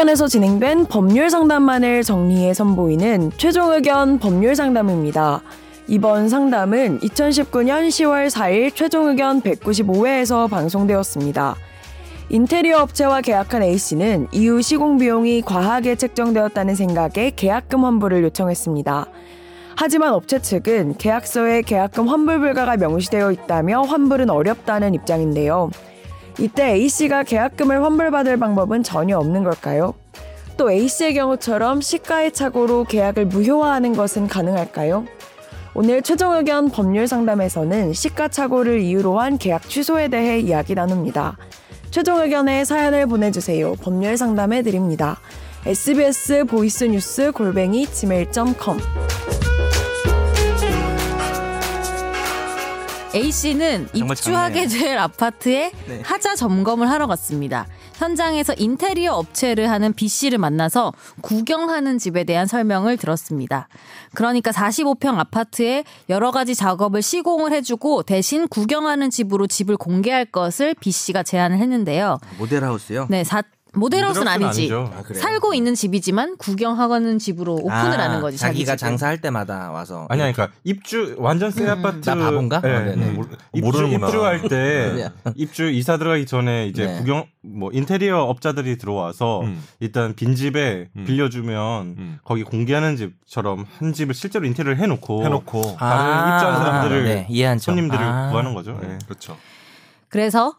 [0.00, 5.42] 의견에서 진행된 법률 상담만을 정리해 선보이는 최종 의견 법률 상담입니다.
[5.88, 11.54] 이번 상담은 2019년 10월 4일 최종 의견 195회에서 방송되었습니다.
[12.30, 19.06] 인테리어 업체와 계약한 A씨는 이후 시공 비용이 과하게 책정되었다는 생각에 계약금 환불을 요청했습니다.
[19.76, 25.68] 하지만 업체 측은 계약서에 계약금 환불 불가가 명시되어 있다며 환불은 어렵다는 입장인데요.
[26.40, 29.94] 이때 A씨가 계약금을 환불받을 방법은 전혀 없는 걸까요?
[30.60, 35.06] 또 A씨의 경우처럼 시가의 착오로 계약을 무효화하는 것은 가능할까요?
[35.72, 41.38] 오늘 최종 의견 법률 상담에서는 시가착오를 이유로 한 계약 취소에 대해 이야기 나눕니다.
[41.90, 43.74] 최종 의견에 사연을 보내주세요.
[43.76, 45.18] 법률 상담해 드립니다.
[45.64, 48.80] sbs voice news 골뱅이 gmail.com
[53.14, 56.02] A 씨는 입주하게 될 아파트에 네.
[56.04, 57.66] 하자 점검을 하러 갔습니다.
[58.00, 63.68] 현장에서 인테리어 업체를 하는 B 씨를 만나서 구경하는 집에 대한 설명을 들었습니다.
[64.14, 70.90] 그러니까 45평 아파트에 여러 가지 작업을 시공을 해주고 대신 구경하는 집으로 집을 공개할 것을 B
[70.90, 72.18] 씨가 제안을 했는데요.
[72.38, 73.06] 모델하우스요?
[73.10, 73.42] 네, 사,
[73.74, 74.70] 모델하우스는 아니지.
[74.72, 75.02] 아?
[75.14, 78.36] 살고 있는 집이지만 구경하는 집으로 오픈을 아, 하는 거지.
[78.36, 78.76] 자기 집을.
[78.76, 82.08] 장사할 때마다 와서 아니야, 그러니까 입주 완전 새 아파트.
[82.08, 82.60] 나 바본가?
[82.60, 83.06] 네, 아, 네네.
[83.06, 84.06] 음, 입주, 모르는구나.
[84.08, 85.32] 입주할 때 네.
[85.36, 86.98] 입주 이사 들어가기 전에 이제 네.
[86.98, 89.62] 구경 뭐 인테리어 업자들이 들어와서 음.
[89.78, 91.04] 일단 빈 집에 음.
[91.04, 92.18] 빌려주면 음.
[92.24, 97.58] 거기 공개하는 집처럼 한 집을 실제로 인테리어를 해놓고 해놓고 다른 입주한 사람들을 네.
[97.58, 98.30] 손님들을 아.
[98.30, 98.78] 구하는 거죠.
[98.80, 98.98] 네, 네.
[99.06, 99.36] 그렇죠.
[100.08, 100.54] 그래서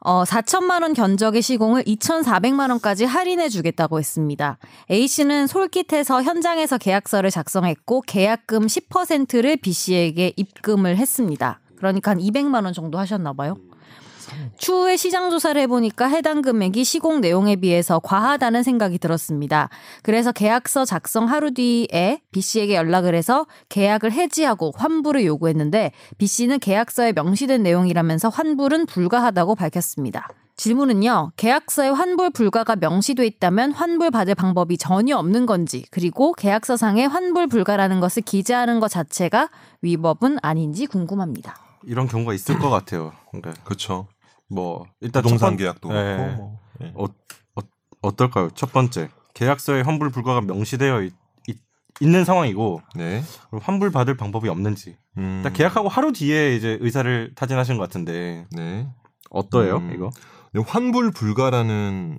[0.00, 4.58] 어 4천만 원 견적의 시공을 2,400만 원까지 할인해 주겠다고 했습니다.
[4.90, 11.60] A 씨는 솔깃해서 현장에서 계약서를 작성했고 계약금 10%를 B 씨에게 입금을 했습니다.
[11.76, 13.56] 그러니까 한 200만 원 정도 하셨나 봐요.
[14.58, 19.68] 추후에 시장 조사를 해보니까 해당 금액이 시공 내용에 비해서 과하다는 생각이 들었습니다.
[20.02, 26.58] 그래서 계약서 작성 하루 뒤에 B 씨에게 연락을 해서 계약을 해지하고 환불을 요구했는데 B 씨는
[26.58, 30.28] 계약서에 명시된 내용이라면서 환불은 불가하다고 밝혔습니다.
[30.56, 37.46] 질문은요, 계약서에 환불 불가가 명시돼 있다면 환불 받을 방법이 전혀 없는 건지, 그리고 계약서상에 환불
[37.46, 39.50] 불가라는 것을 기재하는 것 자체가
[39.82, 41.58] 위법은 아닌지 궁금합니다.
[41.84, 43.12] 이런 경우가 있을 것 같아요.
[43.30, 44.08] 그러니까 그렇죠.
[44.48, 46.16] 뭐 일단 부동산 번- 계약도 네.
[46.16, 46.60] 그렇고 뭐.
[46.80, 46.92] 네.
[46.94, 47.60] 어, 어,
[48.02, 48.50] 어 떨까요?
[48.54, 51.12] 첫 번째 계약서에 환불 불가가 명시되어 있,
[52.02, 53.22] 는 상황이고 네.
[53.62, 55.40] 환불 받을 방법이 없는지 음.
[55.42, 58.86] 딱 계약하고 하루 뒤에 이제 의사를 타진하신 것 같은데 네.
[59.30, 59.92] 어떠해요 음.
[59.94, 60.10] 이거?
[60.66, 62.18] 환불 불가라는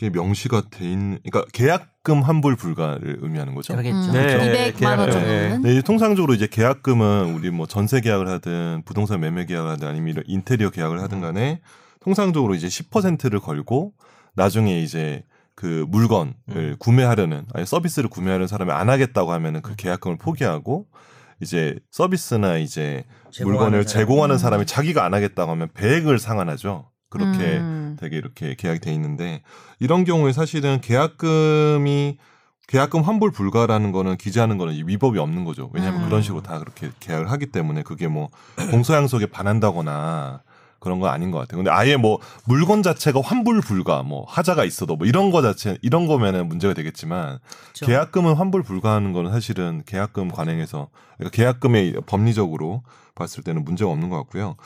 [0.00, 3.74] 게 명시가 돼 있는 그러니까 계약금 환불 불가를 의미하는 거죠.
[3.74, 3.96] 그러겠죠.
[3.98, 5.62] 음, 네, 200만 원 계약- 정도는?
[5.62, 10.24] 네, 통상적으로 이제 계약금은 우리 뭐 전세 계약을 하든 부동산 매매 계약을 하든 아니면 이런
[10.26, 11.60] 인테리어 계약을 하든 간에
[12.00, 13.92] 통상적으로 이제 10%를 걸고
[14.34, 15.22] 나중에 이제
[15.54, 16.76] 그 물건을 음.
[16.78, 20.86] 구매하려는 아니 서비스를 구매하는 사람이 안 하겠다고 하면은 그 계약금을 포기하고
[21.42, 23.04] 이제 서비스나 이제
[23.42, 23.86] 물건을 사람.
[23.86, 24.38] 제공하는 음.
[24.38, 26.88] 사람이 자기가 안 하겠다고 하면 배액을 상환하죠.
[27.10, 27.96] 그렇게 음.
[28.00, 29.42] 되게 이렇게 계약이 돼 있는데
[29.78, 32.18] 이런 경우에 사실은 계약금이
[32.68, 35.70] 계약금 환불 불가라는 거는 기재하는 거는 이 위법이 없는 거죠.
[35.72, 36.08] 왜냐하면 음.
[36.08, 38.30] 그런 식으로 다 그렇게 계약을 하기 때문에 그게 뭐
[38.70, 40.42] 공소양속에 반한다거나
[40.80, 41.58] 그런 건 아닌 것 같아요.
[41.58, 46.06] 근데 아예 뭐 물건 자체가 환불 불가, 뭐 하자가 있어도 뭐 이런 거 자체 이런
[46.06, 47.38] 거면은 문제가 되겠지만
[47.74, 47.86] 그렇죠.
[47.86, 52.82] 계약금은 환불 불가하는 거는 사실은 계약금 관행에서 그러니까 계약금의 법리적으로
[53.14, 54.56] 봤을 때는 문제가 없는 것 같고요.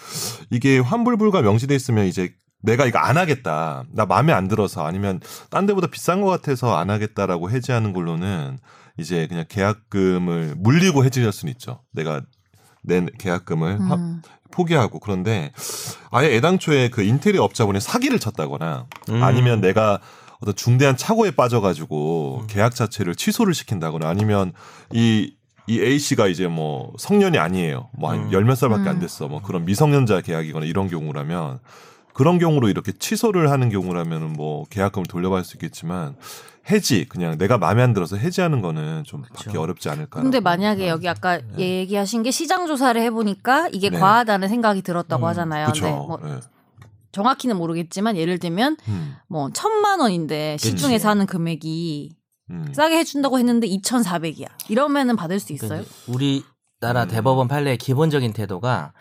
[0.51, 2.33] 이게 환불 불가 명시돼 있으면 이제
[2.63, 3.85] 내가 이거 안 하겠다.
[3.93, 5.21] 나 마음에 안 들어서 아니면
[5.51, 8.59] 딴 데보다 비싼 것 같아서 안 하겠다라고 해지하는 걸로는
[8.99, 11.81] 이제 그냥 계약금을 물리고 해지할 수는 있죠.
[11.93, 12.23] 내가
[12.84, 14.22] 낸 계약금을 화- 음.
[14.50, 15.50] 포기하고 그런데
[16.12, 19.22] 아예 애당초에 그 인테리어 업자분이 사기를 쳤다거나 음.
[19.22, 19.99] 아니면 내가
[20.41, 24.53] 어떤 중대한 착오에 빠져가지고 계약 자체를 취소를 시킨다거나 아니면
[24.92, 25.34] 이,
[25.66, 27.89] 이 A 씨가 이제 뭐 성년이 아니에요.
[27.98, 28.33] 뭐한 음.
[28.33, 28.89] 열몇 살밖에 음.
[28.89, 29.27] 안 됐어.
[29.27, 31.59] 뭐 그런 미성년자 계약이거나 이런 경우라면
[32.15, 36.16] 그런 경우로 이렇게 취소를 하는 경우라면은 뭐 계약금을 돌려받을 수 있겠지만
[36.71, 40.22] 해지 그냥 내가 마음에 안 들어서 해지하는 거는 좀 받기 어렵지 않을까.
[40.22, 43.99] 근데 만약에 여기 아까 얘기하신 게 시장 조사를 해보니까 이게 네.
[43.99, 45.66] 과하다는 생각이 들었다고 하잖아요.
[45.66, 45.84] 그렇죠.
[45.84, 46.41] 네, 뭐 네.
[47.13, 52.17] 정확히는 모르겠지만 예를 들면 음, 뭐 천만 원인데 시중에서 하는 금액이
[52.51, 52.72] 음.
[52.72, 54.47] 싸게 해준다고 했는데 2,400이야.
[54.69, 55.69] 이러면은 받을 수 있어요?
[55.69, 56.45] 그러니까 우리
[56.81, 57.09] 나라 음.
[57.09, 58.93] 대법원 판례의 기본적인 태도가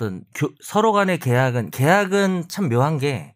[0.00, 3.34] 어떤 교- 서로 간의 계약은 계약은 참 묘한 게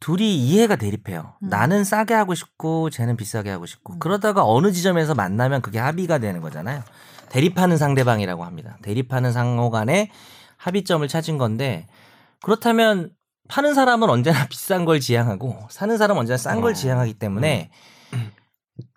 [0.00, 1.34] 둘이 이해가 대립해요.
[1.42, 1.48] 음.
[1.48, 6.40] 나는 싸게 하고 싶고 쟤는 비싸게 하고 싶고 그러다가 어느 지점에서 만나면 그게 합의가 되는
[6.40, 6.82] 거잖아요.
[7.28, 8.78] 대립하는 상대방이라고 합니다.
[8.82, 10.10] 대립하는 상호 간에
[10.56, 11.86] 합의점을 찾은 건데
[12.42, 13.10] 그렇다면
[13.48, 16.74] 파는 사람은 언제나 비싼 걸 지향하고 사는 사람은 언제나 싼걸 어.
[16.74, 17.70] 지향하기 때문에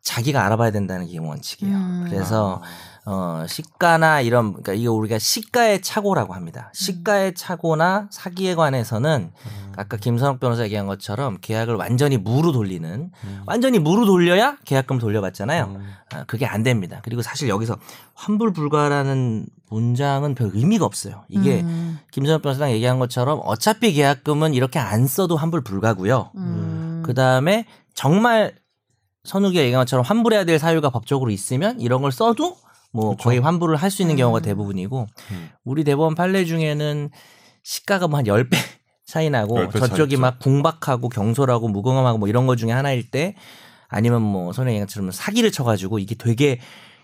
[0.04, 1.76] 자기가 알아봐야 된다는 게 원칙이에요.
[1.76, 2.06] 음.
[2.10, 2.62] 그래서
[3.06, 6.70] 어 시가나 이런 그러니까 이게 우리가 시가의 착오라고 합니다.
[6.74, 9.32] 시가의 착오나 사기에 관해서는
[9.78, 13.12] 아까 김선욱 변호사 얘기한 것처럼 계약을 완전히 무로 돌리는
[13.46, 15.80] 완전히 무로 돌려야 계약금 돌려받잖아요.
[16.14, 17.00] 아, 그게 안 됩니다.
[17.04, 17.78] 그리고 사실 여기서
[18.14, 21.24] 환불 불가라는 문장은 별 의미가 없어요.
[21.30, 22.00] 이게 음.
[22.12, 26.32] 김선욱 변호사랑 얘기한 것처럼 어차피 계약금은 이렇게 안 써도 환불 불가고요.
[26.36, 27.04] 음.
[27.06, 28.56] 그 다음에 정말
[29.24, 32.58] 선욱이가 얘기한 것처럼 환불해야 될 사유가 법적으로 있으면 이런 걸 써도
[32.92, 34.42] 뭐 거의 환불을 할 수 있는 경우가 음.
[34.42, 35.50] 대부분이고 음.
[35.64, 37.10] 우리 대법원 판례 중에는
[37.64, 38.56] 시가가 뭐 한 10배
[39.06, 40.22] 차이 나고 10배 차이 저쪽이 있죠.
[40.22, 43.36] 막 궁박하고 경솔하고 무공함하고 뭐 이런 것 중에 하나일 때
[43.88, 46.60] 아니면 뭐 선생님 얘기한 것처럼 사기를 쳐가지고 이게 되게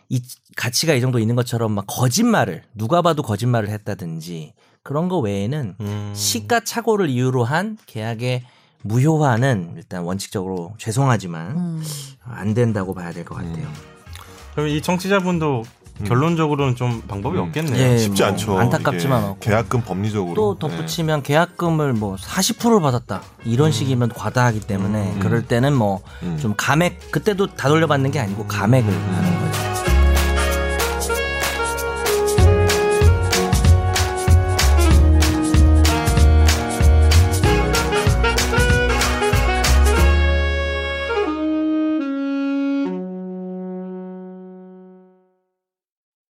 [0.10, 0.22] 이
[0.56, 4.54] 가치가 이 정도 있는 것처럼 막 거짓말을 누가 봐도 거짓말을 했다든지
[4.84, 6.14] 그런 거 외에는 음.
[6.16, 8.44] 시가 착오를 이유로 한 계약의
[8.84, 11.84] 무효화는 일단 원칙적으로 죄송하지만 음.
[12.24, 13.68] 안 된다고 봐야 될 것 같아요.
[14.56, 15.64] 그럼 이 청취자분도
[16.06, 17.44] 결론적으로는 좀 방법이 음.
[17.44, 17.78] 없겠네요.
[17.78, 17.98] 예.
[17.98, 18.60] 쉽지 뭐 않죠.
[18.60, 19.38] 안타깝지만 않고.
[19.40, 25.20] 계약금 법리적으로 또 덧붙이면 계약금을 뭐 40%를 받았다 이런 식이면 과다하기 때문에 음.
[25.20, 26.28] 그럴 때는 뭐 네.
[26.28, 26.38] 음.
[26.38, 29.65] 좀 감액 그때도 다 돌려받는 게 아니고 감액을 하는 거죠.